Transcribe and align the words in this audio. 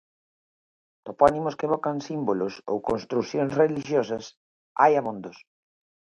Topónimos 1.07 1.53
que 1.57 1.67
evocan 1.69 1.97
símbolos 2.07 2.53
ou 2.71 2.77
construcións 2.89 3.51
relixiosas 3.61 4.23
hai 4.81 4.93
abondos. 4.95 5.37